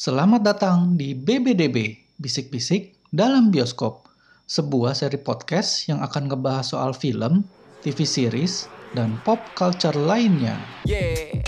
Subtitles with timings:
[0.00, 4.08] Selamat datang di BBDB, Bisik-Bisik dalam Bioskop,
[4.48, 7.44] sebuah seri podcast yang akan ngebahas soal film,
[7.84, 8.64] TV series,
[8.96, 10.56] dan pop culture lainnya.
[10.88, 11.44] Yeah.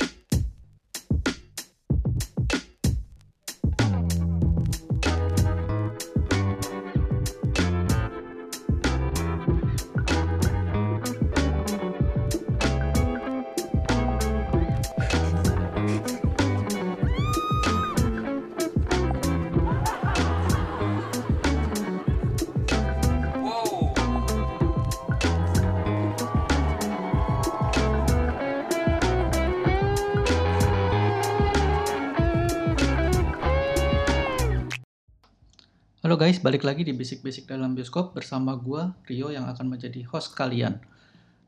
[36.42, 40.82] Balik lagi di Bisik-Bisik dalam Bioskop bersama gue, Rio yang akan menjadi host kalian.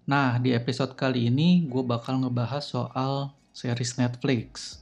[0.07, 4.79] Nah, di episode kali ini gue bakal ngebahas soal series Netflix.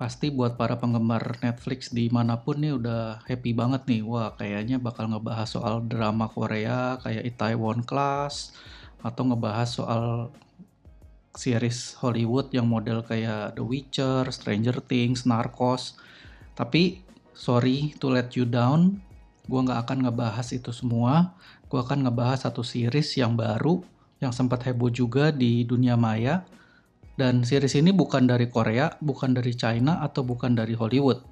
[0.00, 4.00] Pasti buat para penggemar Netflix di mana pun nih udah happy banget nih.
[4.00, 8.56] Wah, kayaknya bakal ngebahas soal drama Korea kayak Itaewon Class,
[9.04, 10.32] atau ngebahas soal
[11.36, 16.00] series Hollywood yang model kayak The Witcher, Stranger Things, Narcos.
[16.56, 17.04] Tapi
[17.36, 19.04] sorry to let you down,
[19.44, 21.36] gue nggak akan ngebahas itu semua.
[21.68, 23.84] Gue akan ngebahas satu series yang baru,
[24.20, 26.44] yang sempat heboh juga di dunia maya.
[27.14, 31.22] Dan series ini bukan dari Korea, bukan dari China, atau bukan dari Hollywood.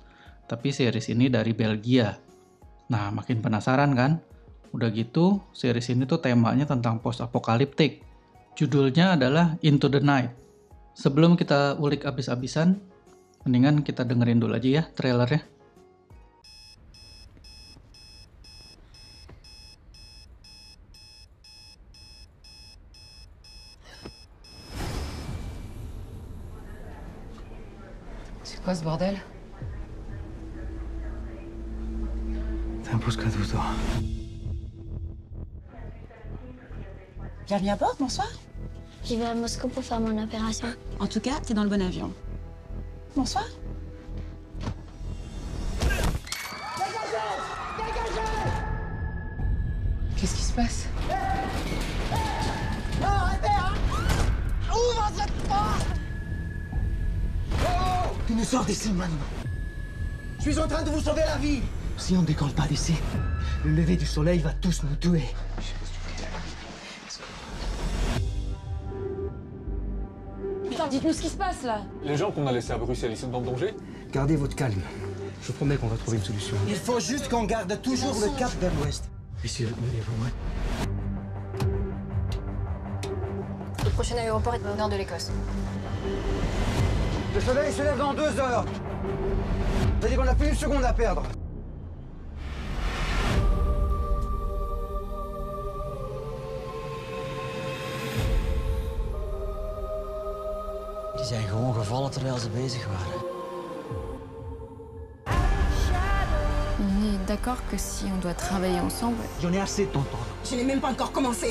[0.47, 2.15] Tapi series ini dari Belgia.
[2.93, 4.23] Nah, makin penasaran kan?
[4.73, 8.05] Udah gitu, series ini tuh temanya tentang post-apokaliptik.
[8.57, 10.33] Judulnya adalah Into the Night.
[10.93, 12.77] Sebelum kita ulik abis-abisan,
[13.49, 15.52] mendingan kita dengerin dulu aja ya trailernya.
[28.63, 29.19] C'est quoi ce bordel?
[32.85, 33.17] T'imposes
[33.51, 33.65] toi.
[37.45, 38.29] Bienvenue à bord, bonsoir.
[39.03, 40.69] J'y vais à Moscou pour faire mon opération.
[41.01, 42.13] En tout cas, t'es dans le bon avion.
[43.17, 43.47] Bonsoir.
[50.17, 50.87] Qu'est-ce qui se passe?
[58.33, 59.27] Tu nous sors d'ici maintenant.
[60.39, 61.61] Je suis en train de vous sauver la vie.
[61.99, 62.95] Si on décolle pas d'ici,
[63.63, 65.25] le lever du soleil va tous nous tuer.
[70.67, 73.19] Putain, dites-nous ce qui se passe là Les gens qu'on a laissés à Bruxelles, ils
[73.19, 73.75] sont en danger?
[74.11, 74.81] Gardez votre calme.
[75.43, 76.57] Je vous promets qu'on va trouver une solution.
[76.69, 79.11] Il faut juste qu'on garde toujours le cap vers l'ouest.
[79.45, 79.75] Ici, le
[83.85, 85.31] Le prochain aéroport est au nord de l'Écosse.
[87.35, 88.65] Le soleil se lève dans deux heures.
[89.99, 91.23] C'est-à-dire qu'on n'a plus une seconde à perdre.
[101.17, 103.31] Die zijn gewoon gevallen terwijl ze bezig waren.
[106.79, 110.27] On est d'accord que si on doit travailler ensemble, J'en ai assez de t'entendre.
[110.45, 111.47] Je n'ai même pas encore commencé.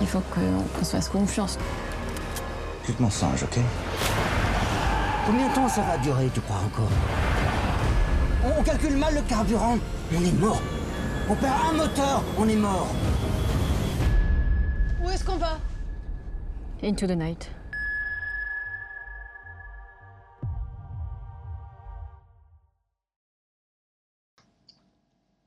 [0.00, 1.58] il faut qu'on qu'on se fasse confiance.
[2.90, 3.62] Tu te mensonge, ok
[5.24, 6.90] Combien de temps ça va durer, tu crois encore
[8.42, 9.78] on, on calcule mal le carburant.
[10.10, 10.60] On est mort.
[11.28, 12.88] On perd un moteur, on est mort.
[15.04, 15.60] Où est-ce qu'on va
[16.82, 17.48] Into the night.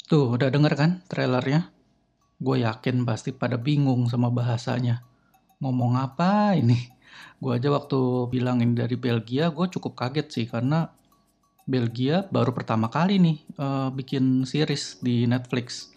[0.08, 1.68] Tuh, udah denger kan trailernya?
[2.40, 5.04] Gue yakin pasti pada bingung sama bahasanya.
[5.60, 6.93] Ngomong apa ini?
[7.42, 10.92] Gue aja waktu bilang ini dari Belgia, gue cukup kaget sih karena
[11.64, 15.94] Belgia baru pertama kali nih eh, bikin series di Netflix.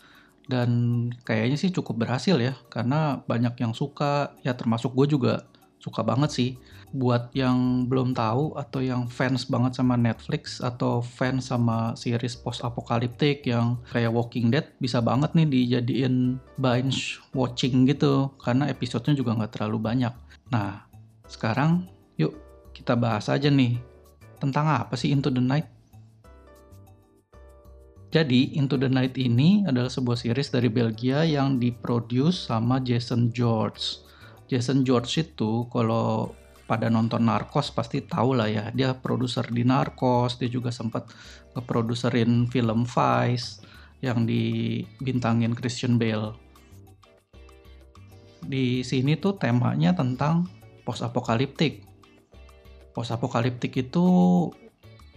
[0.46, 0.70] Dan
[1.26, 5.50] kayaknya sih cukup berhasil ya, karena banyak yang suka, ya termasuk gue juga
[5.82, 6.50] suka banget sih.
[6.94, 12.62] Buat yang belum tahu atau yang fans banget sama Netflix atau fans sama series post
[12.62, 19.34] apokaliptik yang kayak Walking Dead bisa banget nih dijadiin binge watching gitu karena episodenya juga
[19.34, 20.14] nggak terlalu banyak.
[20.54, 20.85] Nah,
[21.26, 22.34] sekarang yuk
[22.72, 23.78] kita bahas aja nih
[24.38, 25.68] tentang apa sih Into the Night.
[28.14, 34.00] Jadi, Into the Night ini adalah sebuah series dari Belgia yang diproduce sama Jason George.
[34.46, 36.32] Jason George itu kalau
[36.64, 41.10] pada nonton Narcos pasti tahu lah ya, dia produser di Narcos, dia juga sempat
[41.54, 43.60] ngeproduserin film Vice
[44.00, 46.34] yang dibintangin Christian Bale.
[48.46, 50.46] Di sini tuh temanya tentang
[50.86, 51.82] post apokaliptik.
[52.94, 54.06] Post apokaliptik itu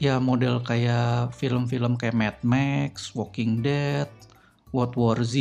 [0.01, 4.09] ya model kayak film-film kayak Mad Max, Walking Dead,
[4.73, 5.37] World War Z.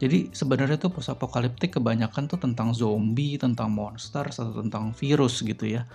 [0.00, 5.68] Jadi sebenarnya tuh post apokaliptik kebanyakan tuh tentang zombie, tentang monster, atau tentang virus gitu
[5.68, 5.86] ya.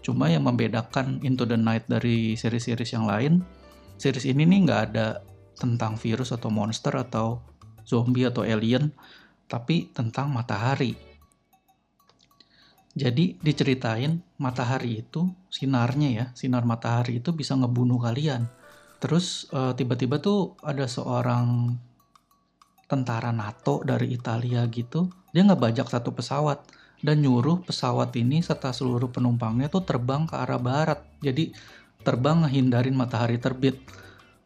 [0.00, 3.44] Cuma yang membedakan Into the Night dari series-series yang lain,
[4.00, 5.22] series ini nih nggak ada
[5.54, 7.44] tentang virus atau monster atau
[7.86, 8.90] zombie atau alien,
[9.46, 11.11] tapi tentang matahari.
[12.92, 18.44] Jadi diceritain matahari itu sinarnya ya, sinar matahari itu bisa ngebunuh kalian.
[19.00, 21.74] Terus uh, tiba-tiba tuh ada seorang
[22.84, 26.68] tentara NATO dari Italia gitu, dia ngebajak satu pesawat
[27.00, 31.00] dan nyuruh pesawat ini serta seluruh penumpangnya tuh terbang ke arah barat.
[31.24, 31.50] Jadi
[32.04, 33.80] terbang ngehindarin matahari terbit.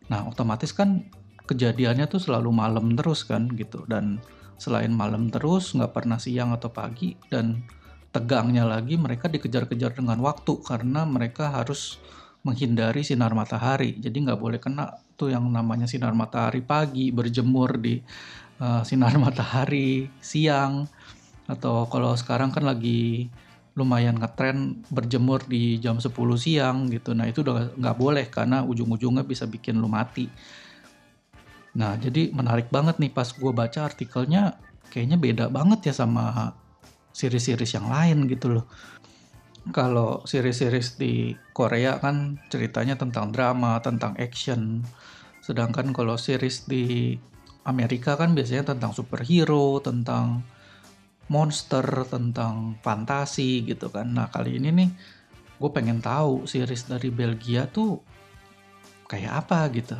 [0.07, 1.03] Nah otomatis kan
[1.51, 4.23] kejadiannya tuh selalu malam terus kan gitu dan
[4.57, 7.61] selain malam terus nggak pernah siang atau pagi dan
[8.11, 12.01] tegangnya lagi mereka dikejar-kejar dengan waktu karena mereka harus
[12.47, 13.99] menghindari sinar matahari.
[13.99, 17.99] Jadi nggak boleh kena tuh yang namanya sinar matahari pagi, berjemur di
[18.63, 20.87] uh, sinar matahari siang,
[21.51, 23.27] atau kalau sekarang kan lagi
[23.77, 27.13] lumayan ngetren berjemur di jam 10 siang gitu.
[27.13, 30.31] Nah itu udah nggak boleh karena ujung-ujungnya bisa bikin lu mati.
[31.77, 34.57] Nah jadi menarik banget nih pas gue baca artikelnya
[34.89, 36.57] kayaknya beda banget ya sama
[37.17, 38.69] series-series yang lain gitu loh.
[39.73, 44.85] Kalau series-series di Korea kan ceritanya tentang drama, tentang action.
[45.41, 47.17] Sedangkan kalau series di
[47.65, 50.45] Amerika kan biasanya tentang superhero, tentang
[51.33, 54.13] monster, tentang fantasi gitu kan.
[54.13, 54.91] Nah kali ini nih
[55.57, 57.97] gue pengen tahu series dari Belgia tuh
[59.09, 59.97] kayak apa gitu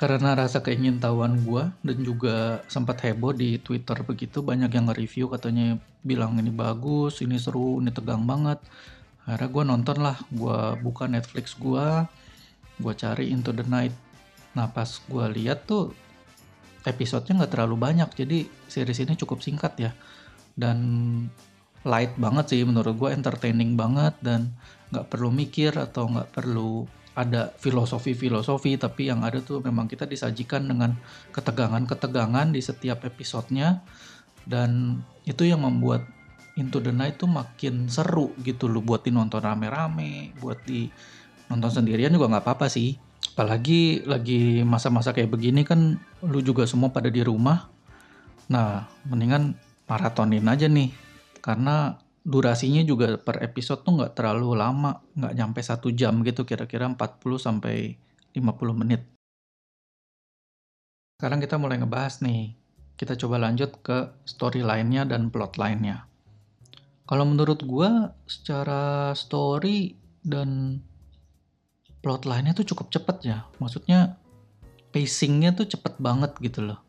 [0.00, 5.76] karena rasa keingintahuan gue dan juga sempat heboh di Twitter begitu banyak yang nge-review katanya
[6.00, 8.64] bilang ini bagus, ini seru, ini tegang banget.
[9.28, 12.08] Akhirnya gue nonton lah, gue buka Netflix gue,
[12.80, 13.92] gue cari Into the Night.
[14.56, 15.92] Nah pas gue lihat tuh
[16.88, 19.92] episodenya nggak terlalu banyak, jadi series ini cukup singkat ya.
[20.56, 20.80] Dan
[21.84, 24.56] light banget sih menurut gue, entertaining banget dan
[24.96, 26.88] nggak perlu mikir atau nggak perlu
[27.20, 30.96] ada filosofi-filosofi tapi yang ada tuh memang kita disajikan dengan
[31.36, 33.84] ketegangan-ketegangan di setiap episodenya.
[34.48, 36.08] Dan itu yang membuat
[36.56, 40.90] Into the Night tuh makin seru gitu loh buat dinonton rame-rame buat di
[41.46, 42.96] nonton sendirian juga nggak apa-apa sih.
[43.36, 47.68] Apalagi lagi masa-masa kayak begini kan lu juga semua pada di rumah.
[48.50, 49.54] Nah mendingan
[49.86, 50.90] maratonin aja nih
[51.40, 56.88] karena durasinya juga per episode tuh nggak terlalu lama, nggak nyampe satu jam gitu, kira-kira
[56.88, 56.96] 40
[57.40, 57.96] sampai
[58.36, 59.02] 50 menit.
[61.20, 62.56] Sekarang kita mulai ngebahas nih.
[62.96, 66.04] Kita coba lanjut ke storyline-nya dan plot line-nya.
[67.08, 67.90] Kalau menurut gue,
[68.28, 70.80] secara story dan
[72.04, 73.48] plot line-nya tuh cukup cepet ya.
[73.60, 74.20] Maksudnya
[74.92, 76.80] pacing-nya tuh cepet banget gitu loh.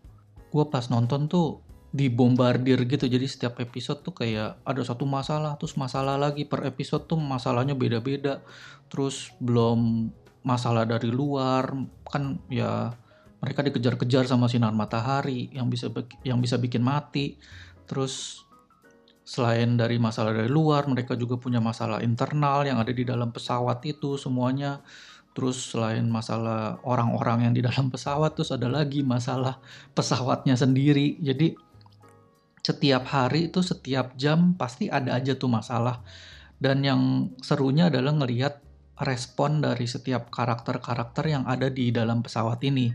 [0.52, 3.06] Gue pas nonton tuh dibombardir gitu.
[3.06, 6.48] Jadi setiap episode tuh kayak ada satu masalah terus masalah lagi.
[6.48, 8.40] Per episode tuh masalahnya beda-beda.
[8.88, 10.10] Terus belum
[10.42, 11.76] masalah dari luar.
[12.08, 12.96] Kan ya
[13.44, 15.92] mereka dikejar-kejar sama sinar matahari yang bisa
[16.24, 17.36] yang bisa bikin mati.
[17.86, 18.40] Terus
[19.28, 23.84] selain dari masalah dari luar mereka juga punya masalah internal yang ada di dalam pesawat
[23.84, 24.80] itu semuanya.
[25.32, 29.60] Terus selain masalah orang-orang yang di dalam pesawat terus ada lagi masalah
[29.96, 31.20] pesawatnya sendiri.
[31.24, 31.71] Jadi
[32.62, 36.06] setiap hari itu setiap jam pasti ada aja tuh masalah.
[36.62, 38.62] Dan yang serunya adalah ngelihat
[39.02, 42.94] respon dari setiap karakter-karakter yang ada di dalam pesawat ini.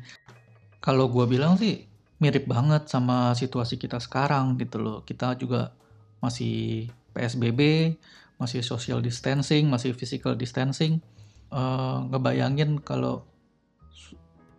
[0.78, 1.82] Kalau gue bilang sih
[2.22, 4.98] mirip banget sama situasi kita sekarang gitu loh.
[5.02, 5.74] Kita juga
[6.22, 7.92] masih PSBB,
[8.38, 11.02] masih social distancing, masih physical distancing.
[11.50, 13.26] Uh, ngebayangin kalau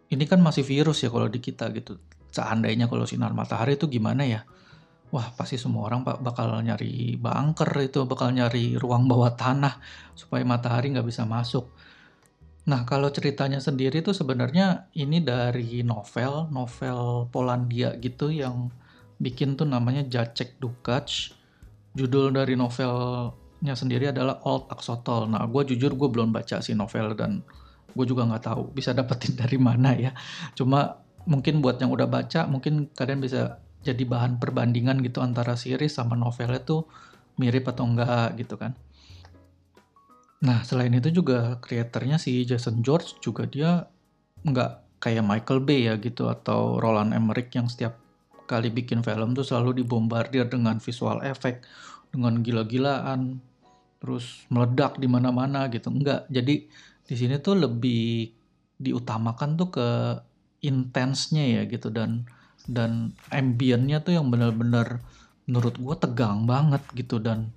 [0.07, 1.95] ini kan masih virus ya kalau di kita gitu.
[2.31, 4.43] Seandainya kalau sinar matahari itu gimana ya?
[5.07, 9.79] Wah pasti semua orang pak bakal nyari bunker itu bakal nyari ruang bawah tanah
[10.11, 11.71] supaya matahari nggak bisa masuk.
[12.67, 18.67] Nah kalau ceritanya sendiri tuh sebenarnya ini dari novel novel Polandia gitu yang
[19.17, 21.31] bikin tuh namanya Jacek Dukac.
[21.97, 25.31] Judul dari novelnya sendiri adalah Old Axotol.
[25.31, 27.41] Nah gue jujur gue belum baca sih novel dan
[27.95, 30.11] gue juga nggak tahu bisa dapetin dari mana ya.
[30.51, 35.95] Cuma mungkin buat yang udah baca mungkin kalian bisa jadi bahan perbandingan gitu antara series
[35.97, 36.89] sama novelnya tuh
[37.37, 38.73] mirip atau enggak gitu kan.
[40.41, 43.85] Nah selain itu juga kreatornya si Jason George juga dia
[44.45, 47.97] nggak kayak Michael Bay ya gitu atau Roland Emmerich yang setiap
[48.49, 51.67] kali bikin film tuh selalu dibombardir dengan visual effect,
[52.15, 53.43] dengan gila-gilaan,
[53.99, 56.65] terus meledak di mana-mana gitu enggak jadi
[57.07, 58.29] di sini tuh lebih
[58.77, 59.87] diutamakan tuh ke
[60.61, 62.25] intensnya ya gitu dan
[62.67, 64.99] dan ambientnya tuh yang benar-benar
[65.47, 67.17] menurut gue tegang banget gitu.
[67.17, 67.55] Dan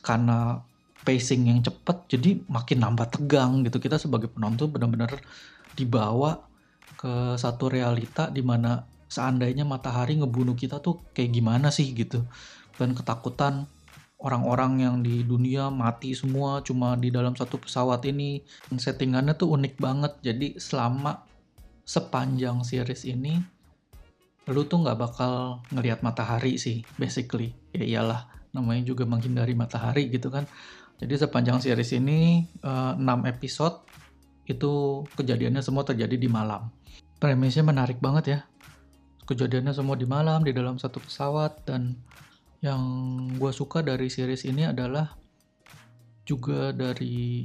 [0.00, 0.62] karena
[1.04, 3.82] pacing yang cepet jadi makin nambah tegang gitu.
[3.82, 5.20] Kita sebagai penonton benar-benar
[5.74, 6.40] dibawa
[6.96, 12.24] ke satu realita di mana seandainya matahari ngebunuh kita tuh kayak gimana sih gitu.
[12.74, 13.68] Dan ketakutan
[14.24, 18.40] orang-orang yang di dunia mati semua cuma di dalam satu pesawat ini
[18.72, 20.12] settingannya tuh unik banget.
[20.24, 21.20] Jadi selama
[21.84, 23.36] sepanjang series ini
[24.50, 27.56] lu tuh nggak bakal ngelihat matahari sih basically.
[27.72, 30.44] Ya iyalah namanya juga menghindari matahari gitu kan.
[31.00, 33.82] Jadi sepanjang series ini uh, 6 episode
[34.46, 36.70] itu kejadiannya semua terjadi di malam.
[37.18, 38.40] Premisnya menarik banget ya.
[39.24, 41.96] Kejadiannya semua di malam di dalam satu pesawat dan
[42.60, 42.80] yang
[43.36, 45.16] gue suka dari series ini adalah
[46.24, 47.44] juga dari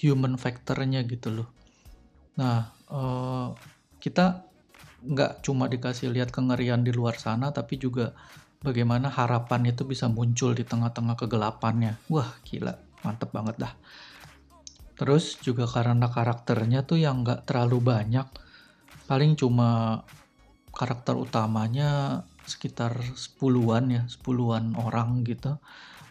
[0.00, 1.48] human factornya gitu loh.
[2.36, 3.52] Nah, uh,
[4.00, 4.47] kita
[5.04, 8.16] nggak cuma dikasih lihat kengerian di luar sana, tapi juga
[8.62, 12.10] bagaimana harapan itu bisa muncul di tengah-tengah kegelapannya.
[12.10, 12.74] Wah, gila,
[13.06, 13.72] mantep banget dah.
[14.98, 18.26] Terus juga karena karakternya tuh yang nggak terlalu banyak,
[19.06, 20.02] paling cuma
[20.74, 25.62] karakter utamanya sekitar sepuluhan ya, sepuluhan orang gitu.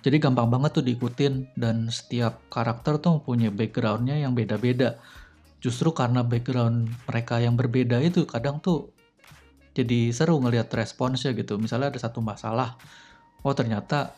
[0.07, 5.03] Jadi gampang banget tuh diikutin dan setiap karakter tuh punya backgroundnya yang beda-beda.
[5.63, 8.93] Justru karena background mereka yang berbeda itu kadang tuh
[9.73, 11.57] jadi seru ngelihat responsnya gitu.
[11.61, 12.77] Misalnya ada satu masalah,
[13.45, 14.13] oh ternyata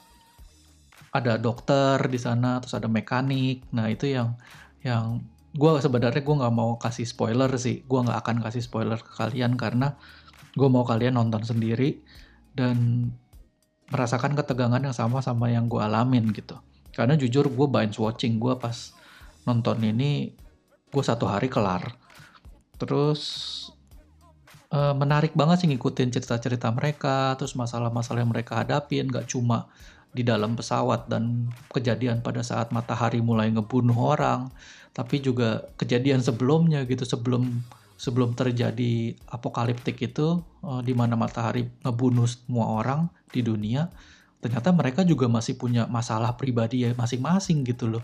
[1.10, 3.66] ada dokter di sana, terus ada mekanik.
[3.76, 4.40] Nah itu yang
[4.84, 5.24] yang
[5.56, 7.84] gue sebenarnya gue nggak mau kasih spoiler sih.
[7.84, 9.96] Gue nggak akan kasih spoiler ke kalian karena
[10.56, 12.00] gue mau kalian nonton sendiri
[12.56, 13.10] dan
[13.90, 16.58] merasakan ketegangan yang sama sama yang gue alamin gitu
[16.94, 18.94] karena jujur gue binge watching gue pas
[19.46, 20.34] nonton ini
[20.90, 21.94] gue satu hari kelar.
[22.80, 23.22] Terus
[24.74, 29.70] uh, menarik banget sih ngikutin cerita-cerita mereka terus masalah-masalah yang mereka hadapin gak cuma
[30.10, 34.50] di dalam pesawat dan kejadian pada saat matahari mulai ngebunuh orang
[34.90, 37.62] tapi juga kejadian sebelumnya gitu sebelum
[37.94, 43.92] sebelum terjadi apokaliptik itu uh, di mana matahari ngebunuh semua orang di dunia.
[44.40, 48.04] Ternyata mereka juga masih punya masalah pribadi ya masing-masing gitu loh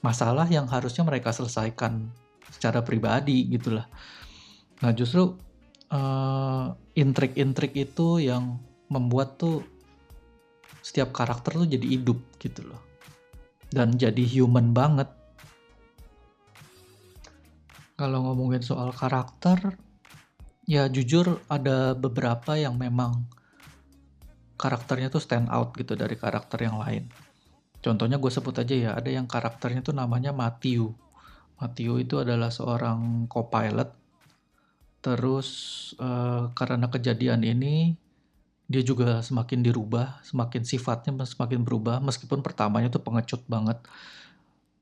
[0.00, 2.10] masalah yang harusnya mereka selesaikan
[2.48, 3.86] secara pribadi gitulah.
[4.82, 5.34] Nah justru
[5.90, 9.64] uh, intrik-intrik itu yang membuat tuh
[10.80, 12.80] setiap karakter tuh jadi hidup gitu loh.
[13.68, 15.10] Dan jadi human banget.
[17.98, 19.74] Kalau ngomongin soal karakter,
[20.64, 23.26] ya jujur ada beberapa yang memang
[24.56, 27.10] karakternya tuh stand out gitu dari karakter yang lain.
[27.78, 30.90] Contohnya gue sebut aja ya, ada yang karakternya tuh namanya Matthew.
[31.58, 33.90] Matthew itu adalah seorang co-pilot.
[34.98, 35.48] Terus
[36.02, 37.94] uh, karena kejadian ini
[38.68, 43.78] dia juga semakin dirubah, semakin sifatnya semakin berubah meskipun pertamanya tuh pengecut banget.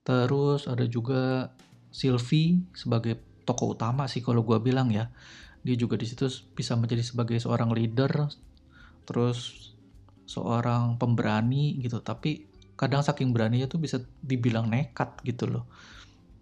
[0.02, 1.52] Terus ada juga
[1.92, 5.08] Sylvie sebagai tokoh utama sih kalau gue bilang ya
[5.62, 8.26] dia juga di situ bisa menjadi sebagai seorang leader
[9.06, 9.70] terus
[10.26, 12.42] seorang pemberani gitu tapi
[12.76, 15.64] kadang saking beraninya tuh bisa dibilang nekat gitu loh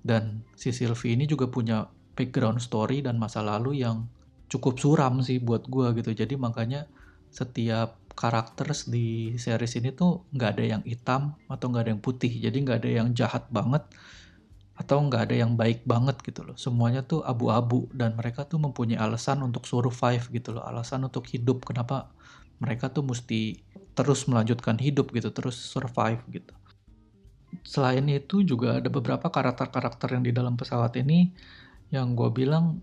[0.05, 4.05] dan si Sylvie ini juga punya background story dan masa lalu yang
[4.51, 6.87] cukup suram sih buat gue gitu jadi makanya
[7.33, 12.31] setiap karakter di series ini tuh nggak ada yang hitam atau nggak ada yang putih
[12.31, 13.83] jadi nggak ada yang jahat banget
[14.75, 16.59] atau nggak ada yang baik banget gitu loh.
[16.59, 21.63] Semuanya tuh abu-abu dan mereka tuh mempunyai alasan untuk survive gitu loh, alasan untuk hidup.
[21.63, 22.11] Kenapa
[22.59, 23.63] mereka tuh mesti
[23.95, 26.55] terus melanjutkan hidup gitu, terus survive gitu.
[27.63, 31.31] Selain itu juga ada beberapa karakter-karakter yang di dalam pesawat ini
[31.95, 32.83] yang gue bilang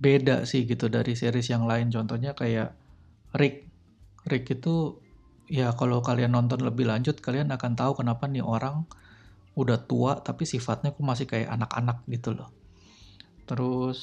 [0.00, 1.92] beda sih gitu dari series yang lain.
[1.92, 2.72] Contohnya kayak
[3.36, 3.68] Rick.
[4.24, 4.96] Rick itu
[5.48, 8.88] ya kalau kalian nonton lebih lanjut kalian akan tahu kenapa nih orang
[9.54, 12.48] udah tua tapi sifatnya kok masih kayak anak-anak gitu loh.
[13.44, 14.00] Terus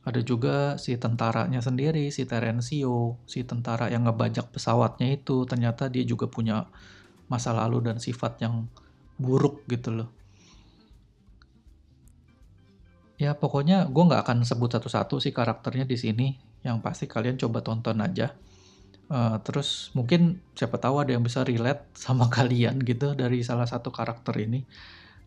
[0.00, 6.08] ada juga si tentaranya sendiri, si Terencio, si tentara yang ngebajak pesawatnya itu ternyata dia
[6.08, 6.64] juga punya
[7.28, 8.64] masa lalu dan sifat yang
[9.20, 10.08] buruk gitu loh.
[13.20, 16.28] Ya pokoknya gue nggak akan sebut satu-satu sih karakternya di sini.
[16.64, 18.32] Yang pasti kalian coba tonton aja.
[19.10, 23.92] Uh, terus mungkin siapa tahu ada yang bisa relate sama kalian gitu dari salah satu
[23.92, 24.64] karakter ini.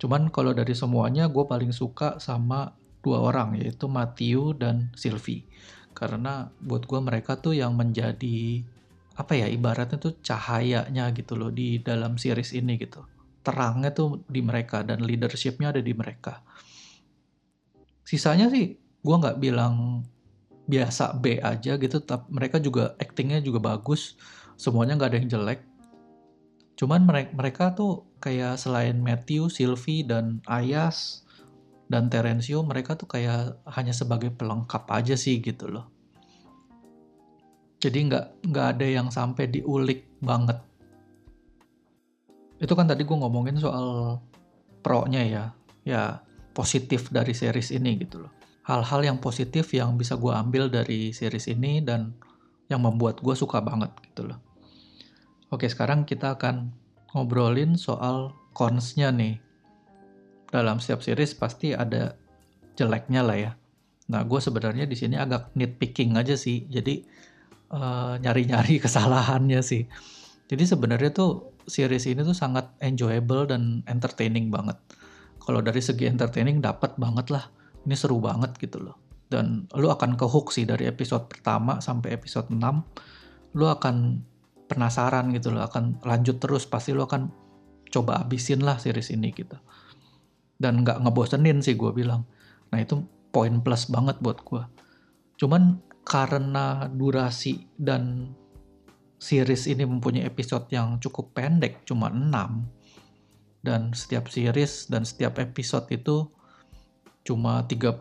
[0.01, 5.43] Cuman kalau dari semuanya gue paling suka sama dua orang yaitu Matthew dan Sylvie.
[5.91, 8.63] Karena buat gue mereka tuh yang menjadi
[9.13, 13.05] apa ya ibaratnya tuh cahayanya gitu loh di dalam series ini gitu.
[13.43, 16.41] Terangnya tuh di mereka dan leadershipnya ada di mereka.
[18.07, 20.07] Sisanya sih gue nggak bilang
[20.63, 24.15] biasa B aja gitu tapi mereka juga actingnya juga bagus
[24.55, 25.61] semuanya nggak ada yang jelek.
[26.79, 31.27] Cuman mereka mereka tuh kayak selain Matthew, Sylvie dan Ayas
[31.87, 35.85] dan Terencio mereka tuh kayak hanya sebagai pelengkap aja sih gitu loh.
[37.83, 40.55] Jadi nggak nggak ada yang sampai diulik banget.
[42.63, 44.19] Itu kan tadi gue ngomongin soal
[44.79, 45.43] pro-nya ya
[45.83, 46.23] ya
[46.55, 48.31] positif dari series ini gitu loh.
[48.63, 52.15] Hal-hal yang positif yang bisa gue ambil dari series ini dan
[52.71, 54.39] yang membuat gue suka banget gitu loh.
[55.51, 56.71] Oke sekarang kita akan
[57.11, 59.37] ngobrolin soal cons-nya nih
[60.53, 62.13] dalam setiap series pasti ada
[62.77, 63.51] jeleknya lah ya
[64.13, 67.01] nah gue sebenarnya di sini agak nitpicking aja sih jadi
[67.73, 69.89] uh, nyari-nyari kesalahannya sih.
[70.47, 74.77] Jadi sebenarnya tuh series ini tuh sangat enjoyable dan entertaining banget.
[75.41, 77.49] Kalau dari segi entertaining dapat banget lah.
[77.83, 78.95] Ini seru banget gitu loh.
[79.27, 83.57] Dan lu akan ke hook sih dari episode pertama sampai episode 6.
[83.57, 84.23] Lu akan
[84.69, 86.63] penasaran gitu loh, akan lanjut terus.
[86.69, 87.27] Pasti lu akan
[87.91, 89.57] coba abisin lah series ini gitu.
[90.63, 92.23] Dan nggak ngebosenin sih gue bilang.
[92.71, 93.03] Nah itu
[93.35, 94.63] poin plus banget buat gue.
[95.35, 98.31] Cuman karena durasi dan
[99.19, 103.63] series ini mempunyai episode yang cukup pendek, cuma 6.
[103.63, 106.27] Dan setiap series dan setiap episode itu
[107.23, 107.99] cuma 30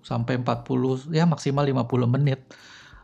[0.00, 2.40] sampai 40 ya maksimal 50 menit.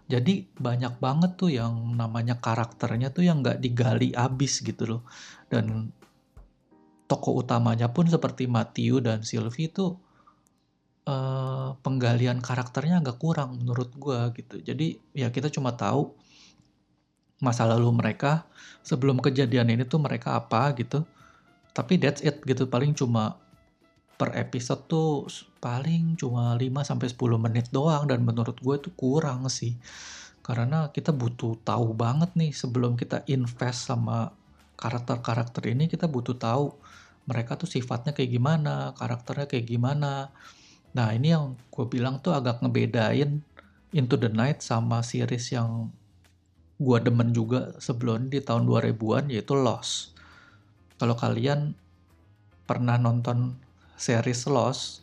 [0.08, 5.02] Jadi banyak banget tuh yang namanya karakternya tuh yang nggak digali abis gitu loh.
[5.52, 5.92] Dan
[7.08, 9.96] tokoh utamanya pun seperti Matthew dan Sylvie tuh
[11.08, 14.60] uh, penggalian karakternya agak kurang menurut gue gitu.
[14.60, 16.12] Jadi ya kita cuma tahu
[17.40, 18.44] masa lalu mereka
[18.84, 21.02] sebelum kejadian ini tuh mereka apa gitu.
[21.72, 23.40] Tapi that's it gitu paling cuma
[24.18, 25.30] per episode tuh
[25.62, 29.78] paling cuma 5 sampai 10 menit doang dan menurut gue itu kurang sih.
[30.44, 34.28] Karena kita butuh tahu banget nih sebelum kita invest sama
[34.78, 36.72] karakter-karakter ini kita butuh tahu
[37.28, 40.32] mereka tuh sifatnya kayak gimana, karakternya kayak gimana,
[40.96, 43.44] Nah ini yang gue bilang tuh agak ngebedain
[43.92, 45.92] Into the Night sama series yang
[46.78, 50.14] gue demen juga sebelum di tahun 2000-an yaitu Lost.
[50.96, 51.74] Kalau kalian
[52.68, 53.56] pernah nonton
[53.98, 55.02] series Lost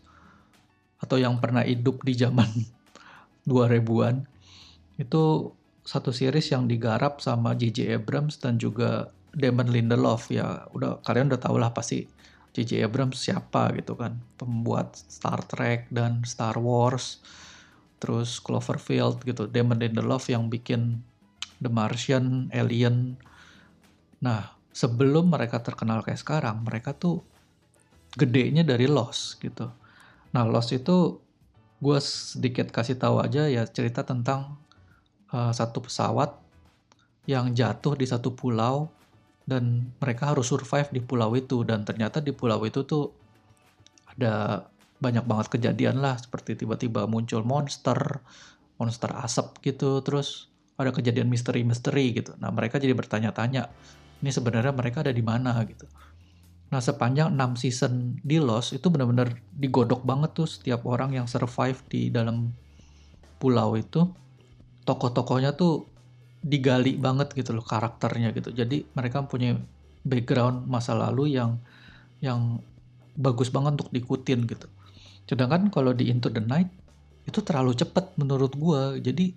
[1.02, 2.48] atau yang pernah hidup di zaman
[3.50, 4.26] 2000-an
[4.96, 5.24] itu
[5.86, 8.02] satu series yang digarap sama J.J.
[8.02, 10.66] Abrams dan juga Damon Lindelof ya.
[10.72, 12.08] Udah kalian udah tau lah pasti
[12.56, 12.88] J.J.
[12.88, 14.16] Abrams siapa gitu kan.
[14.40, 17.20] Pembuat Star Trek dan Star Wars.
[18.00, 19.52] Terus Cloverfield gitu.
[19.52, 21.04] Damon Lindelof yang bikin
[21.60, 23.20] The Martian Alien.
[24.24, 27.24] Nah sebelum mereka terkenal kayak sekarang mereka tuh
[28.16, 29.68] gedenya dari Lost gitu.
[30.32, 31.20] Nah Lost itu
[31.84, 34.56] gue sedikit kasih tahu aja ya cerita tentang
[35.36, 36.32] uh, satu pesawat
[37.28, 38.88] yang jatuh di satu pulau
[39.46, 41.62] dan mereka harus survive di pulau itu.
[41.62, 43.14] Dan ternyata di pulau itu tuh
[44.10, 44.66] ada
[44.98, 46.18] banyak banget kejadian lah.
[46.18, 48.20] Seperti tiba-tiba muncul monster
[48.82, 50.02] monster asap gitu.
[50.02, 52.36] Terus ada kejadian misteri-misteri gitu.
[52.42, 53.72] Nah mereka jadi bertanya-tanya
[54.20, 55.56] ini sebenarnya mereka ada di mana?
[55.64, 55.88] gitu.
[56.74, 61.80] Nah sepanjang 6 season di Lost itu benar-benar digodok banget tuh setiap orang yang survive
[61.88, 62.52] di dalam
[63.40, 64.04] pulau itu.
[64.84, 65.95] Tokoh-tokohnya tuh
[66.46, 68.54] digali banget gitu loh karakternya gitu.
[68.54, 69.58] Jadi mereka punya
[70.06, 71.58] background masa lalu yang
[72.22, 72.62] yang
[73.18, 74.70] bagus banget untuk diikutin gitu.
[75.26, 76.70] Sedangkan kalau di Into the Night
[77.26, 79.02] itu terlalu cepet menurut gue.
[79.02, 79.34] Jadi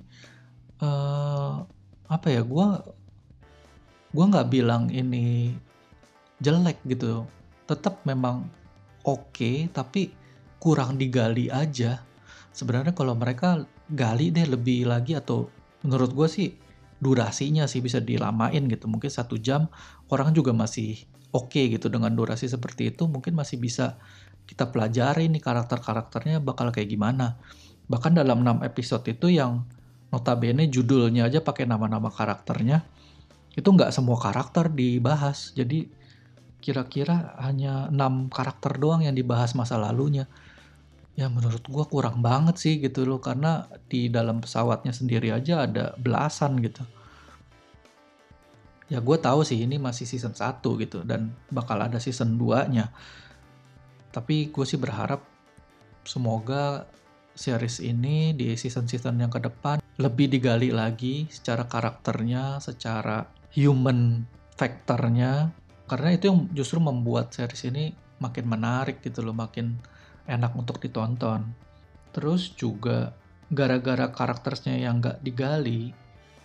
[0.84, 1.64] uh,
[2.12, 2.66] apa ya gue
[4.12, 5.56] gue nggak bilang ini
[6.44, 7.24] jelek gitu.
[7.64, 8.44] Tetap memang
[9.08, 10.12] oke okay, tapi
[10.60, 12.04] kurang digali aja.
[12.52, 15.48] Sebenarnya kalau mereka gali deh lebih lagi atau
[15.80, 16.67] menurut gue sih
[16.98, 18.90] durasinya sih bisa dilamain gitu.
[18.90, 19.70] Mungkin satu jam
[20.10, 23.06] orang juga masih oke okay gitu dengan durasi seperti itu.
[23.06, 23.98] Mungkin masih bisa
[24.48, 27.38] kita pelajari nih karakter-karakternya bakal kayak gimana.
[27.88, 29.64] Bahkan dalam 6 episode itu yang
[30.08, 32.84] notabene judulnya aja pakai nama-nama karakternya
[33.52, 35.52] itu nggak semua karakter dibahas.
[35.52, 35.88] Jadi
[36.58, 40.26] kira-kira hanya 6 karakter doang yang dibahas masa lalunya
[41.18, 45.98] ya menurut gue kurang banget sih gitu loh karena di dalam pesawatnya sendiri aja ada
[45.98, 46.86] belasan gitu.
[48.86, 52.88] Ya gue tahu sih ini masih season 1 gitu dan bakal ada season 2 nya
[54.08, 55.20] tapi gue sih berharap
[56.02, 56.88] semoga
[57.38, 63.22] series ini di season-season yang ke depan lebih digali lagi secara karakternya, secara
[63.54, 64.26] human
[64.58, 65.54] factornya.
[65.86, 69.78] Karena itu yang justru membuat series ini makin menarik gitu loh, makin
[70.28, 71.48] enak untuk ditonton.
[72.12, 73.16] Terus juga
[73.48, 75.96] gara-gara karakternya yang nggak digali,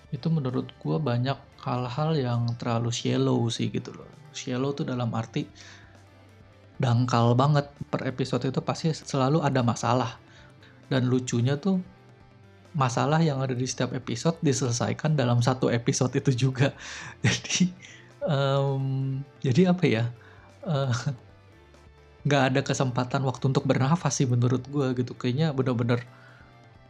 [0.09, 4.07] itu menurut gue banyak hal-hal yang terlalu shallow sih gitu loh.
[4.31, 5.45] Shallow tuh dalam arti
[6.81, 10.17] dangkal banget per episode itu pasti selalu ada masalah
[10.89, 11.79] dan lucunya tuh
[12.73, 16.73] masalah yang ada di setiap episode diselesaikan dalam satu episode itu juga
[17.25, 17.69] jadi
[18.25, 20.03] um, jadi apa ya
[20.65, 20.91] uh,
[22.23, 25.11] nggak ada kesempatan waktu untuk bernafas sih menurut gue gitu.
[25.15, 26.03] Kayaknya bener-bener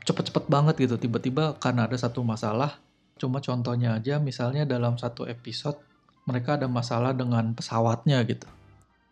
[0.06, 0.96] cepet-cepet banget gitu.
[1.02, 2.78] Tiba-tiba karena ada satu masalah
[3.18, 5.78] cuma contohnya aja misalnya dalam satu episode
[6.26, 8.46] mereka ada masalah dengan pesawatnya gitu.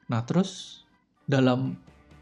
[0.09, 0.81] Nah terus
[1.25, 1.77] dalam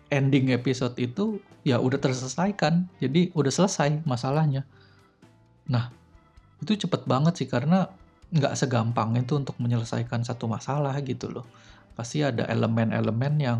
[0.09, 2.87] ending episode itu ya udah terselesaikan.
[3.03, 4.63] Jadi udah selesai masalahnya.
[5.67, 5.91] Nah
[6.63, 7.87] itu cepet banget sih karena
[8.29, 11.45] nggak segampang itu untuk menyelesaikan satu masalah gitu loh.
[11.97, 13.59] Pasti ada elemen-elemen yang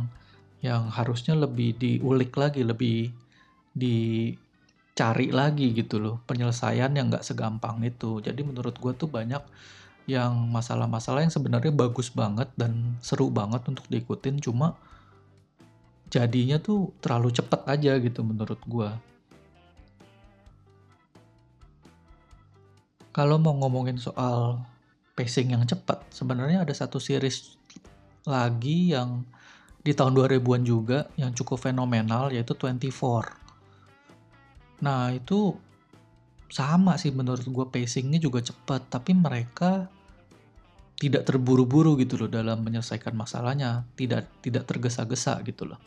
[0.60, 3.12] yang harusnya lebih diulik lagi lebih
[3.72, 6.16] dicari lagi gitu loh.
[6.28, 8.20] Penyelesaian yang nggak segampang itu.
[8.20, 9.42] Jadi menurut gue tuh banyak
[10.10, 14.42] yang masalah-masalah yang sebenarnya bagus banget dan seru banget untuk diikutin.
[14.44, 14.76] Cuma
[16.12, 18.90] jadinya tuh terlalu cepet aja gitu menurut gue.
[23.16, 24.64] Kalau mau ngomongin soal
[25.18, 27.58] pacing yang cepat, sebenarnya ada satu series
[28.24, 29.26] lagi yang
[29.80, 34.84] di tahun 2000-an juga yang cukup fenomenal yaitu 24.
[34.84, 35.56] Nah itu
[36.50, 39.88] sama sih menurut gue pacingnya juga cepat, tapi mereka
[41.00, 45.80] tidak terburu-buru gitu loh dalam menyelesaikan masalahnya, tidak tidak tergesa-gesa gitu loh.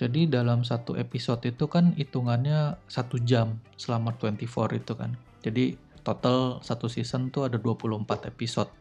[0.00, 5.12] Jadi dalam satu episode itu kan hitungannya satu jam selama 24 itu kan.
[5.44, 8.72] Jadi total satu season tuh ada 24 episode.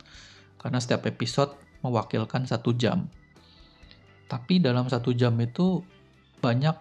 [0.55, 3.11] Karena setiap episode mewakilkan satu jam.
[4.29, 5.81] Tapi dalam satu jam itu
[6.39, 6.77] banyak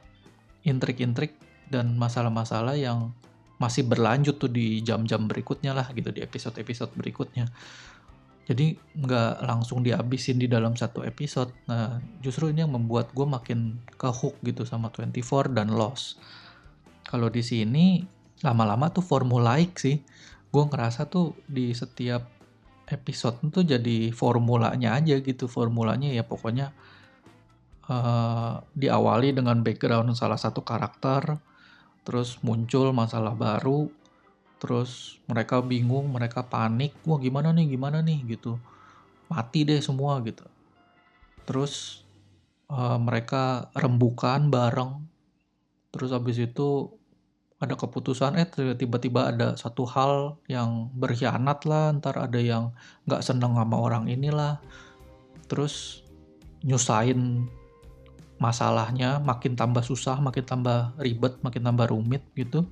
[0.69, 1.33] intrik-intrik
[1.73, 3.11] dan masalah-masalah yang
[3.59, 7.49] masih berlanjut tuh di jam-jam berikutnya lah gitu di episode-episode berikutnya.
[8.49, 11.53] Jadi nggak langsung dihabisin di dalam satu episode.
[11.69, 16.17] Nah justru ini yang membuat gue makin ke hook gitu sama 24 dan Lost.
[17.05, 18.01] Kalau di sini
[18.45, 20.01] lama-lama tuh formulaik sih.
[20.49, 22.25] Gue ngerasa tuh di setiap
[22.89, 26.73] episode itu jadi formulanya aja gitu formulanya ya pokoknya
[27.89, 31.41] uh, diawali dengan background salah satu karakter
[32.05, 33.89] terus muncul masalah baru
[34.59, 38.25] terus mereka bingung mereka panik wah gimana nih gimana nih?
[38.27, 38.59] gitu.
[39.29, 40.45] Mati deh semua gitu.
[41.45, 42.03] Terus
[42.73, 45.05] uh, mereka rembukan bareng.
[45.95, 46.91] Terus habis itu
[47.59, 52.71] ada keputusan eh tiba-tiba ada satu hal yang berkhianat lah ntar ada yang
[53.07, 54.59] nggak seneng sama orang inilah.
[55.47, 56.03] Terus
[56.65, 57.47] nyusahin
[58.39, 62.67] masalahnya makin tambah susah makin tambah ribet makin tambah rumit gitu.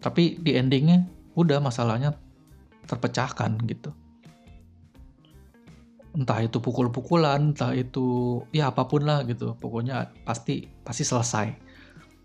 [0.00, 1.04] Tapi di endingnya
[1.36, 2.16] udah masalahnya
[2.88, 3.92] terpecahkan gitu.
[6.16, 9.52] Entah itu pukul-pukulan entah itu ya apa pun lah gitu.
[9.60, 11.46] Pokoknya pasti pasti selesai.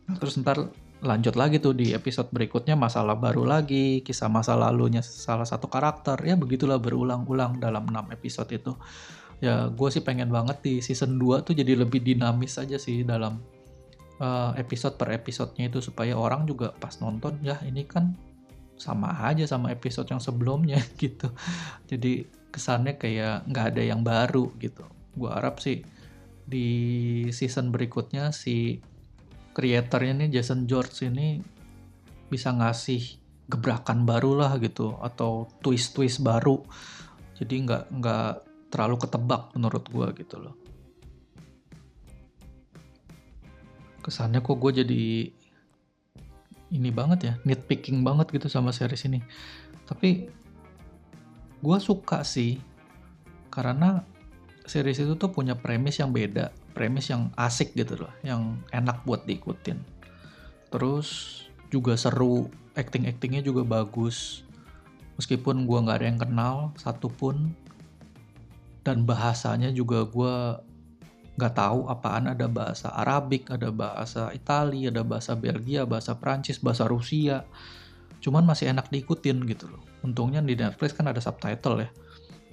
[0.07, 5.03] Nah, terus ntar lanjut lagi tuh di episode berikutnya masalah baru lagi kisah masa lalunya
[5.03, 6.15] salah satu karakter.
[6.23, 8.71] Ya begitulah berulang-ulang dalam 6 episode itu
[9.41, 13.41] ya gue sih pengen banget di season 2 tuh jadi lebih dinamis aja sih dalam
[14.21, 18.13] uh, episode per episodenya itu supaya orang juga pas nonton ya ini kan
[18.77, 21.29] sama aja sama episode yang sebelumnya gitu.
[21.89, 24.85] Jadi kesannya kayak nggak ada yang baru gitu.
[25.17, 25.81] Gue harap sih
[26.45, 26.67] di
[27.29, 28.81] season berikutnya si
[29.53, 31.41] kreatornya nih Jason George ini
[32.31, 36.63] bisa ngasih gebrakan baru lah gitu atau twist-twist baru.
[37.37, 40.55] Jadi nggak nggak terlalu ketebak menurut gue gitu loh.
[44.01, 45.03] Kesannya kok gue jadi
[46.71, 49.19] ini banget ya nitpicking banget gitu sama series ini.
[49.85, 50.25] Tapi
[51.61, 52.57] gue suka sih
[53.51, 54.01] karena
[54.65, 59.27] series itu tuh punya premis yang beda premis yang asik gitu loh yang enak buat
[59.27, 59.77] diikutin.
[60.71, 64.47] Terus juga seru acting actingnya juga bagus.
[65.19, 67.53] Meskipun gue nggak ada yang kenal satupun
[68.81, 70.35] dan bahasanya juga gue
[71.37, 76.85] nggak tahu apaan ada bahasa Arabik, ada bahasa Italia, ada bahasa Belgia, bahasa Prancis, bahasa
[76.85, 77.47] Rusia.
[78.21, 79.81] Cuman masih enak diikutin gitu loh.
[80.05, 81.89] Untungnya di Netflix kan ada subtitle ya.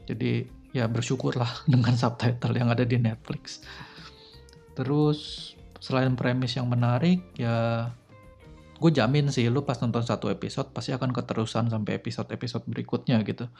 [0.09, 3.61] Jadi ya bersyukurlah dengan subtitle yang ada di Netflix.
[4.73, 7.89] Terus selain premis yang menarik ya
[8.79, 13.51] gue jamin sih lu pas nonton satu episode pasti akan keterusan sampai episode-episode berikutnya gitu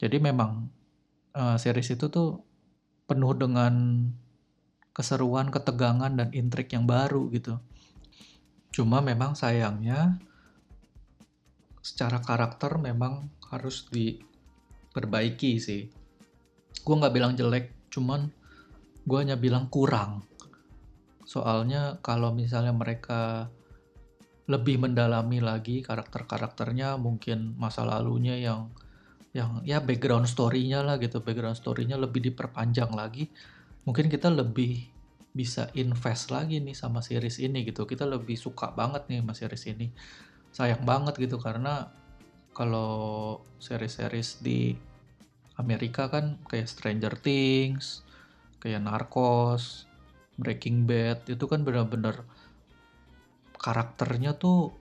[0.00, 0.68] jadi memang
[1.36, 2.40] uh, series itu tuh
[3.06, 3.74] penuh dengan
[4.96, 7.60] keseruan ketegangan dan intrik yang baru gitu.
[8.72, 10.16] Cuma memang sayangnya
[11.84, 15.86] secara karakter memang harus diperbaiki sih.
[16.82, 18.32] Gue nggak bilang jelek cuman
[19.06, 20.26] gue hanya bilang kurang.
[21.28, 23.52] Soalnya kalau misalnya mereka
[24.46, 28.70] lebih mendalami lagi karakter-karakternya mungkin masa lalunya yang
[29.36, 31.20] yang ya background story-nya lah gitu.
[31.20, 33.28] Background story-nya lebih diperpanjang lagi.
[33.84, 34.88] Mungkin kita lebih
[35.36, 37.84] bisa invest lagi nih sama series ini gitu.
[37.84, 39.92] Kita lebih suka banget nih sama series ini.
[40.56, 41.92] Sayang banget gitu karena
[42.56, 44.72] kalau series-series di
[45.60, 48.00] Amerika kan kayak Stranger Things,
[48.56, 49.84] kayak Narcos,
[50.40, 52.24] Breaking Bad itu kan benar-benar
[53.60, 54.72] karakternya tuh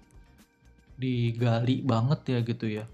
[0.96, 2.88] digali banget ya gitu ya.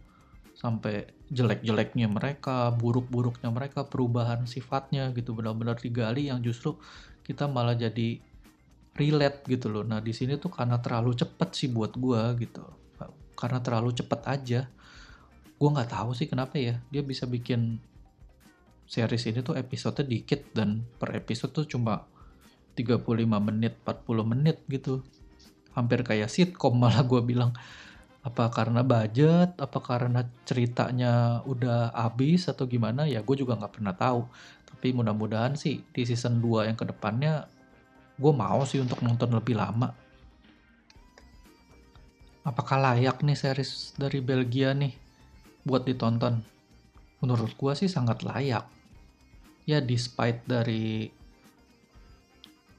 [0.57, 6.75] Sampai jelek-jeleknya mereka, buruk-buruknya mereka, perubahan sifatnya gitu benar-benar digali yang justru
[7.23, 8.19] kita malah jadi
[8.99, 9.87] relate gitu loh.
[9.87, 12.61] Nah, di sini tuh karena terlalu cepet sih buat gua gitu.
[13.39, 14.61] Karena terlalu cepet aja
[15.61, 17.77] gue nggak tahu sih kenapa ya dia bisa bikin
[18.89, 22.01] series ini tuh episode dikit dan per episode tuh cuma
[22.73, 23.05] 35
[23.37, 25.05] menit 40 menit gitu
[25.77, 27.53] hampir kayak sitcom malah gue bilang
[28.21, 29.57] apa karena budget?
[29.57, 33.09] Apa karena ceritanya udah habis atau gimana?
[33.09, 34.29] Ya gue juga nggak pernah tahu.
[34.69, 37.49] Tapi mudah-mudahan sih di season 2 yang ke depannya
[38.21, 39.89] gue mau sih untuk nonton lebih lama.
[42.41, 44.93] Apakah layak nih series dari Belgia nih
[45.61, 46.41] buat ditonton?
[47.21, 48.65] Menurut gua sih sangat layak.
[49.69, 51.13] Ya despite dari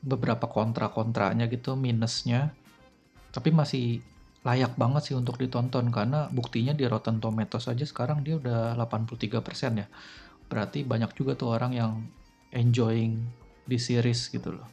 [0.03, 2.51] beberapa kontra-kontranya gitu, minusnya,
[3.31, 4.03] tapi masih
[4.43, 9.79] layak banget sih untuk ditonton karena buktinya di Rotten Tomatoes aja sekarang dia udah 83%
[9.79, 9.87] ya.
[10.51, 11.93] Berarti banyak juga tuh orang yang
[12.51, 13.23] enjoying
[13.63, 14.67] di series gitu loh.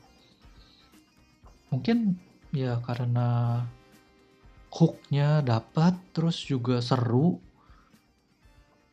[1.69, 2.17] Mungkin
[2.49, 3.62] ya karena
[4.73, 7.38] hooknya dapat terus juga seru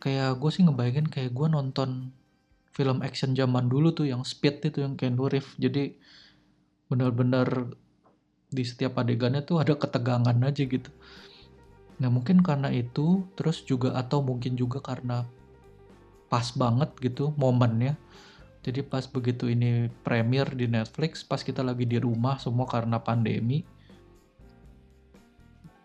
[0.00, 2.12] kayak gue sih ngebayangin kayak gue nonton
[2.76, 5.96] film action zaman dulu tuh yang Speed itu yang Keanu Reeves jadi
[6.92, 7.72] benar-benar
[8.56, 10.88] di setiap adegannya tuh ada ketegangan aja gitu.
[12.00, 15.28] Nah mungkin karena itu terus juga atau mungkin juga karena
[16.32, 18.00] pas banget gitu momennya.
[18.64, 23.62] Jadi pas begitu ini premier di Netflix pas kita lagi di rumah semua karena pandemi.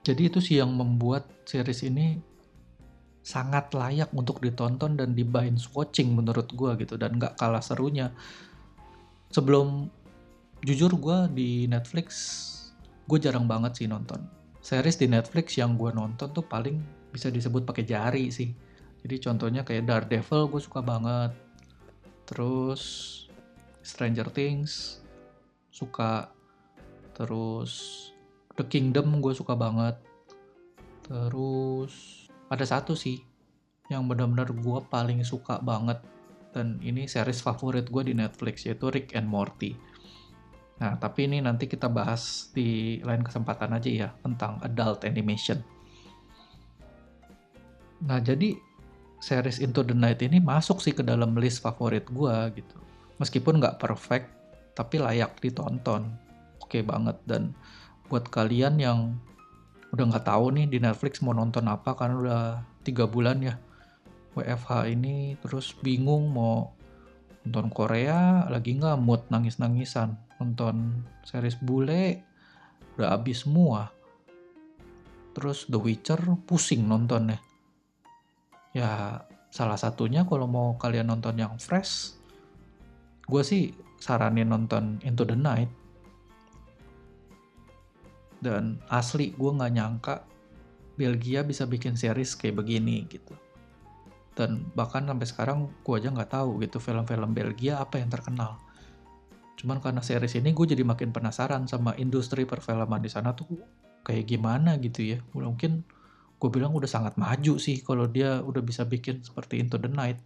[0.01, 2.17] Jadi itu sih yang membuat series ini
[3.21, 8.09] sangat layak untuk ditonton dan di binge watching menurut gue gitu dan nggak kalah serunya.
[9.29, 9.87] Sebelum
[10.65, 12.09] jujur gue di Netflix
[13.11, 14.23] gue jarang banget sih nonton.
[14.63, 16.79] Series di Netflix yang gue nonton tuh paling
[17.11, 18.55] bisa disebut pakai jari sih.
[19.03, 21.35] Jadi contohnya kayak Daredevil gue suka banget.
[22.23, 22.81] Terus
[23.83, 25.03] Stranger Things
[25.75, 26.31] suka.
[27.11, 27.71] Terus
[28.55, 29.99] The Kingdom gue suka banget.
[31.03, 33.19] Terus ada satu sih
[33.91, 35.99] yang benar-benar gue paling suka banget.
[36.55, 39.75] Dan ini series favorit gue di Netflix yaitu Rick and Morty.
[40.81, 45.61] Nah, tapi ini nanti kita bahas di lain kesempatan aja ya tentang adult animation.
[48.01, 48.57] Nah, jadi
[49.21, 52.77] series Into the Night ini masuk sih ke dalam list favorit gue gitu.
[53.21, 54.33] Meskipun nggak perfect,
[54.73, 56.09] tapi layak ditonton.
[56.57, 57.53] Oke banget dan
[58.09, 59.21] buat kalian yang
[59.93, 62.43] udah nggak tahu nih di Netflix mau nonton apa karena udah
[62.81, 63.59] tiga bulan ya
[64.39, 66.71] WFH ini terus bingung mau
[67.43, 72.25] nonton Korea lagi nggak mood nangis-nangisan nonton series bule
[72.97, 73.93] udah habis semua.
[75.37, 76.17] Terus The Witcher
[76.49, 77.37] pusing nontonnya.
[78.73, 79.21] Ya
[79.53, 82.17] salah satunya kalau mau kalian nonton yang fresh
[83.29, 85.69] gue sih saranin nonton Into the Night.
[88.41, 90.15] Dan asli gue nggak nyangka
[90.97, 93.37] Belgia bisa bikin series kayak begini gitu.
[94.33, 98.57] Dan bahkan sampai sekarang gue aja nggak tahu gitu film-film Belgia apa yang terkenal
[99.61, 103.61] cuman karena series ini gue jadi makin penasaran sama industri perfilman di sana tuh
[104.01, 105.21] kayak gimana gitu ya.
[105.37, 105.85] Mungkin
[106.41, 110.17] gue bilang udah sangat maju sih kalau dia udah bisa bikin seperti Into the Night.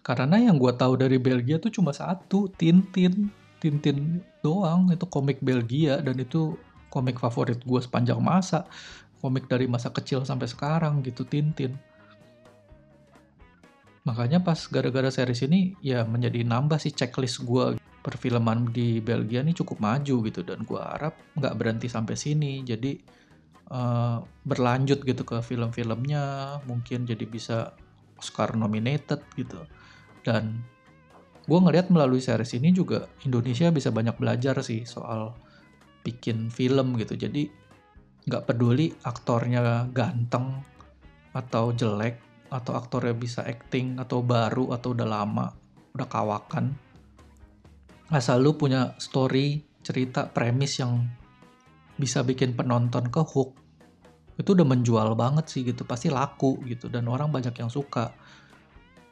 [0.00, 3.28] Karena yang gue tahu dari Belgia tuh cuma satu Tintin.
[3.60, 6.56] Tintin doang itu komik Belgia dan itu
[6.88, 8.64] komik favorit gue sepanjang masa.
[9.20, 11.76] Komik dari masa kecil sampai sekarang gitu Tintin
[14.04, 19.56] makanya pas gara-gara series ini ya menjadi nambah sih checklist gue perfilman di Belgia ini
[19.56, 22.60] cukup maju gitu dan gua harap nggak berhenti sampai sini.
[22.60, 23.00] Jadi
[23.72, 27.72] uh, berlanjut gitu ke film-filmnya mungkin jadi bisa
[28.20, 29.64] Oscar nominated gitu.
[30.20, 30.60] Dan
[31.48, 35.32] gue ngelihat melalui series ini juga Indonesia bisa banyak belajar sih soal
[36.04, 37.16] bikin film gitu.
[37.16, 37.48] Jadi
[38.28, 40.60] nggak peduli aktornya ganteng
[41.32, 42.20] atau jelek
[42.54, 45.50] atau aktornya bisa acting atau baru atau udah lama
[45.98, 46.70] udah kawakan.
[48.14, 51.02] Asal lu punya story cerita premis yang
[51.98, 53.58] bisa bikin penonton ke hook
[54.34, 58.14] itu udah menjual banget sih gitu pasti laku gitu dan orang banyak yang suka.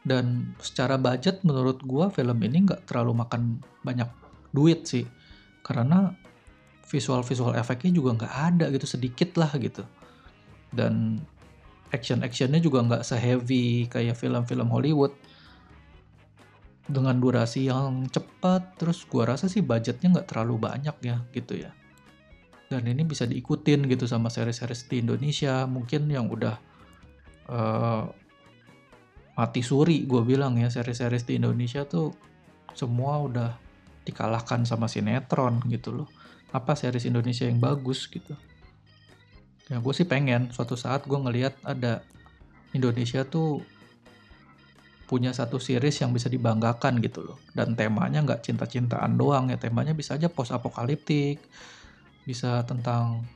[0.03, 4.11] Dan secara budget menurut gua film ini nggak terlalu makan banyak
[4.51, 5.07] duit sih
[5.63, 6.11] karena
[6.91, 9.87] visual visual efeknya juga nggak ada gitu sedikit lah gitu.
[10.75, 11.23] Dan
[11.93, 15.13] action actionnya juga nggak seheavy kayak film-film Hollywood.
[16.83, 21.71] Dengan durasi yang cepat terus gua rasa sih budgetnya nggak terlalu banyak ya gitu ya.
[22.67, 25.69] Dan ini bisa diikutin gitu sama series-series di Indonesia.
[25.69, 26.57] Mungkin yang udah
[27.53, 28.09] uh,
[29.37, 32.17] mati suri gue bilang ya series-series di Indonesia tuh
[32.73, 33.51] semua udah
[34.09, 36.09] dikalahkan sama sinetron gitu loh.
[36.57, 38.33] Apa series Indonesia yang bagus gitu
[39.70, 40.51] ya gue sih pengen.
[40.51, 42.03] Suatu saat gue ngelihat ada
[42.72, 43.62] Indonesia tuh
[45.07, 47.38] punya satu series yang bisa dibanggakan gitu loh.
[47.53, 49.61] Dan temanya nggak cinta-cintaan doang ya.
[49.61, 51.42] Temanya bisa aja post apokaliptik
[52.22, 53.27] bisa tentang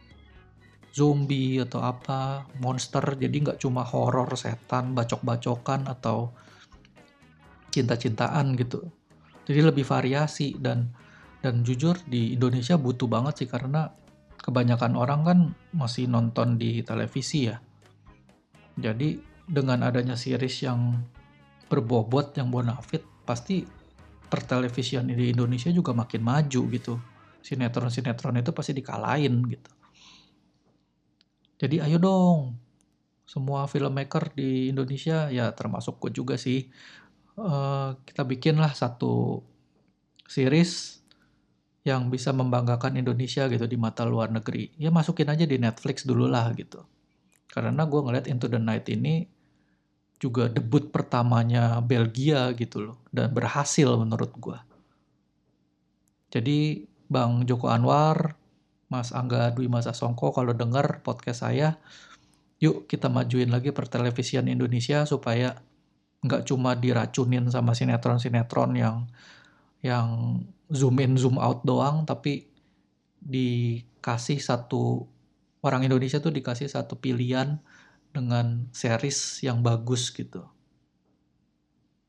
[0.97, 3.05] zombie atau apa monster.
[3.21, 6.33] Jadi nggak cuma horor setan bacok-bacokan atau
[7.69, 8.81] cinta-cintaan gitu.
[9.45, 10.89] Jadi lebih variasi dan
[11.45, 13.93] dan jujur di Indonesia butuh banget sih karena
[14.47, 15.39] kebanyakan orang kan
[15.75, 17.59] masih nonton di televisi ya.
[18.79, 21.03] Jadi dengan adanya series yang
[21.67, 23.67] berbobot yang bonafit pasti
[24.31, 26.95] pertelevisian di Indonesia juga makin maju gitu.
[27.43, 29.71] Sinetron-sinetron itu pasti dikalahin gitu.
[31.59, 32.55] Jadi ayo dong.
[33.27, 36.71] Semua filmmaker di Indonesia ya termasuk gue juga sih
[37.35, 39.43] uh, kita bikinlah satu
[40.31, 41.03] series
[41.87, 44.75] yang bisa membanggakan Indonesia gitu di mata luar negeri.
[44.75, 46.83] Ya masukin aja di Netflix dulu lah gitu.
[47.47, 49.23] Karena gue ngeliat Into the Night ini
[50.19, 53.07] juga debut pertamanya Belgia gitu loh.
[53.15, 54.59] Dan berhasil menurut gue.
[56.35, 58.35] Jadi Bang Joko Anwar,
[58.91, 61.79] Mas Angga Dwi Masa Songko kalau dengar podcast saya,
[62.59, 65.55] yuk kita majuin lagi pertelevisian Indonesia supaya
[66.27, 69.07] nggak cuma diracunin sama sinetron-sinetron yang
[69.87, 72.51] yang zoom in zoom out doang, tapi
[73.23, 75.07] dikasih satu
[75.63, 77.59] orang Indonesia tuh dikasih satu pilihan
[78.15, 80.47] dengan series yang bagus gitu.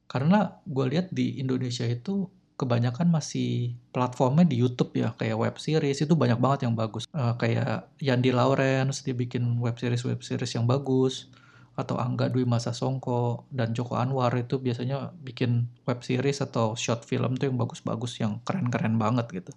[0.08, 6.02] Karena gue lihat di Indonesia itu kebanyakan masih platformnya di YouTube ya, kayak web series
[6.02, 7.06] itu banyak banget yang bagus.
[7.13, 11.30] Uh, kayak Yandi Lawrence dia bikin web series web series yang bagus
[11.78, 17.06] atau Angga Dwi Masa Songko dan Joko Anwar itu biasanya bikin web series atau short
[17.06, 19.54] film tuh yang bagus-bagus yang keren-keren banget gitu.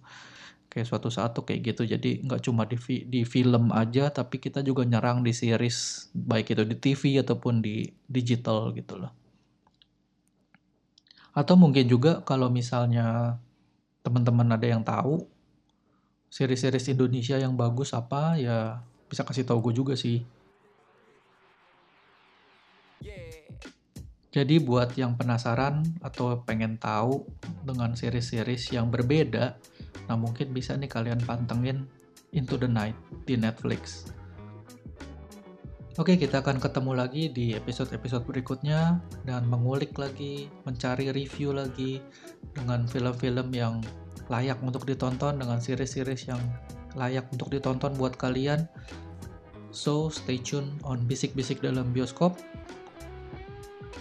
[0.68, 1.88] Kayak suatu saat tuh kayak gitu.
[1.88, 2.76] Jadi nggak cuma di
[3.09, 7.88] di film aja tapi kita juga nyerang di series baik itu di TV ataupun di
[8.04, 9.12] digital gitu loh.
[11.33, 13.40] Atau mungkin juga kalau misalnya
[14.04, 15.24] teman-teman ada yang tahu
[16.28, 20.22] series-series Indonesia yang bagus apa ya bisa kasih tahu gue juga sih
[24.30, 27.26] jadi buat yang penasaran atau pengen tahu
[27.66, 29.58] dengan series-series yang berbeda
[30.10, 31.86] Nah mungkin bisa nih kalian pantengin
[32.34, 32.98] Into the Night
[33.30, 34.10] di Netflix.
[35.94, 42.02] Oke, kita akan ketemu lagi di episode-episode berikutnya dan mengulik lagi, mencari review lagi
[42.58, 43.78] dengan film-film yang
[44.26, 46.42] layak untuk ditonton dengan series-series yang
[46.98, 48.66] layak untuk ditonton buat kalian.
[49.70, 52.34] So, stay tune on Bisik-Bisik dalam bioskop.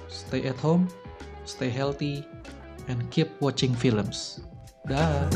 [0.09, 0.89] Stay at home,
[1.45, 2.25] stay healthy,
[2.89, 4.41] and keep watching films.
[4.89, 5.29] Dah.